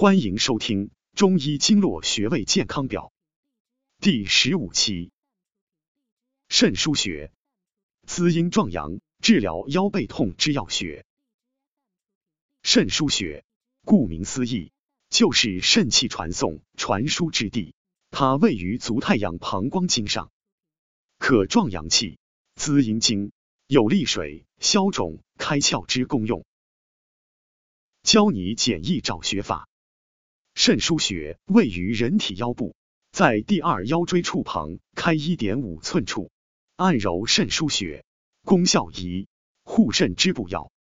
[0.00, 3.12] 欢迎收听《中医经络穴位健康表》
[4.00, 5.10] 第十五期。
[6.48, 7.32] 肾腧穴，
[8.06, 11.04] 滋阴壮阳、治疗腰背痛之要穴。
[12.62, 13.44] 肾腧穴，
[13.84, 14.70] 顾名思义，
[15.10, 17.74] 就是肾气传送、传输之地。
[18.12, 20.30] 它位于足太阳膀胱经上，
[21.18, 22.20] 可壮阳气、
[22.54, 23.32] 滋阴经，
[23.66, 26.46] 有利水、消肿、开窍之功用。
[28.04, 29.67] 教你简易找穴法。
[30.58, 32.74] 肾腧穴位于人体腰部，
[33.12, 36.32] 在第二腰椎处旁开一点五寸处，
[36.74, 38.04] 按揉肾腧穴，
[38.42, 39.28] 功效一，
[39.62, 40.72] 护肾之补药。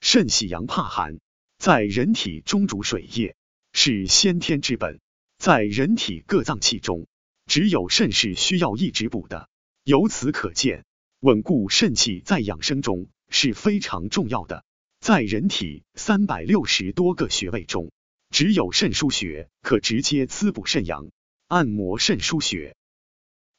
[0.00, 1.20] 肾喜阳怕寒，
[1.56, 3.36] 在人体中主水液，
[3.72, 4.98] 是先天之本，
[5.38, 7.06] 在人体各脏器中，
[7.46, 9.48] 只有肾是需要一直补的。
[9.84, 10.84] 由此可见，
[11.20, 14.64] 稳固肾气在养生中是非常重要的。
[14.98, 17.92] 在人体三百六十多个穴位中，
[18.30, 21.10] 只有肾腧穴可直接滋补肾阳，
[21.48, 22.76] 按摩肾腧穴，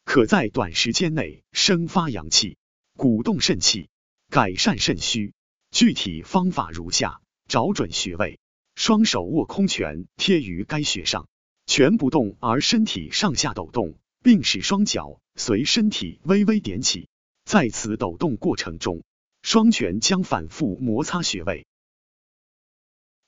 [0.05, 2.57] 可在短时间内生发阳气，
[2.95, 3.89] 鼓动肾气，
[4.29, 5.33] 改善肾虚。
[5.71, 8.39] 具体方法如下：找准穴位，
[8.75, 11.27] 双手握空拳贴于该穴上，
[11.65, 17.07] 拳不动而身体上下抖动，并使双脚随身体微微点起。
[17.43, 19.03] 在此抖动过程中，
[19.43, 21.65] 双拳将反复摩擦穴位，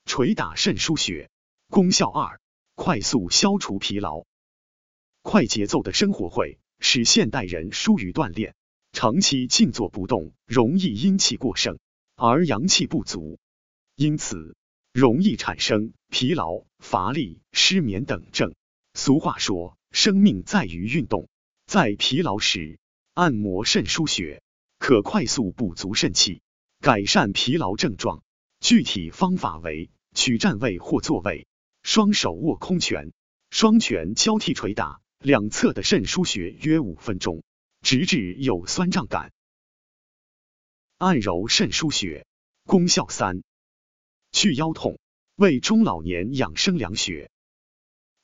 [0.05, 1.29] 捶打肾腧穴。
[1.73, 2.39] 功效二：
[2.75, 4.25] 快速消除疲劳。
[5.23, 8.53] 快节奏的生活会使现代人疏于锻炼，
[8.91, 11.79] 长期静坐不动，容易阴气过剩
[12.15, 13.39] 而阳气不足，
[13.95, 14.55] 因此
[14.93, 18.53] 容易产生疲劳、乏力、失眠等症。
[18.93, 21.27] 俗话说，生命在于运动，
[21.65, 22.77] 在疲劳时
[23.15, 24.43] 按摩肾腧穴，
[24.77, 26.43] 可快速补足肾气，
[26.81, 28.21] 改善疲劳症状。
[28.59, 31.47] 具体方法为：取站位或坐位。
[31.83, 33.11] 双手握空拳，
[33.51, 37.43] 双拳交替捶打两侧的肾腧穴约五分钟，
[37.81, 39.33] 直至有酸胀感。
[40.97, 42.25] 按揉肾腧穴，
[42.65, 43.43] 功效三：
[44.31, 44.97] 去腰痛，
[45.35, 47.29] 为中老年养生良穴。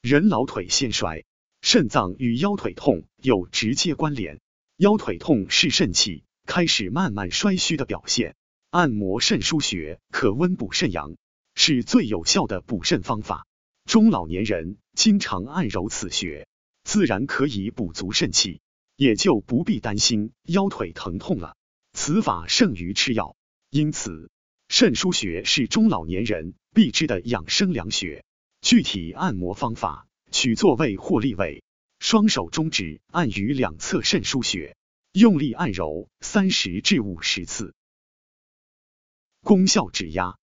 [0.01, 1.25] 人老腿先衰，
[1.61, 4.39] 肾脏与腰腿痛有直接关联。
[4.77, 8.37] 腰腿痛是肾气开始慢慢衰虚的表现，
[8.69, 11.17] 按摩肾腧穴可温补肾阳，
[11.55, 13.45] 是最有效的补肾方法。
[13.89, 16.47] 中老年人经常按揉此穴，
[16.83, 18.61] 自然可以补足肾气，
[18.95, 21.57] 也就不必担心腰腿疼痛了。
[21.93, 23.35] 此法胜于吃药，
[23.71, 24.29] 因此
[24.67, 28.23] 肾腧穴是中老年人必知的养生良穴。
[28.61, 31.63] 具体按摩方法：取坐位或立位，
[31.97, 34.77] 双手中指按于两侧肾腧穴，
[35.13, 37.73] 用力按揉三十至五十次。
[39.41, 40.37] 功效指压。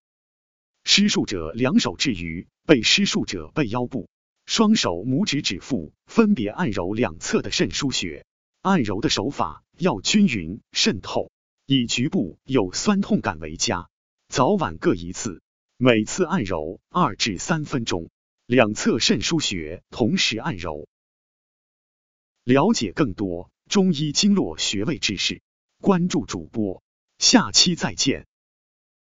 [0.83, 4.09] 施术者两手置于被施术者背腰部，
[4.45, 8.27] 双手拇指指腹分别按揉两侧的肾腧穴，
[8.61, 11.31] 按揉的手法要均匀渗透，
[11.65, 13.89] 以局部有酸痛感为佳。
[14.29, 15.43] 早晚各一次，
[15.77, 18.11] 每次按揉二至三分钟，
[18.47, 20.89] 两侧肾腧穴同时按揉。
[22.43, 25.41] 了解更多中医经络穴位知识，
[25.81, 26.83] 关注主播，
[27.19, 28.27] 下期再见。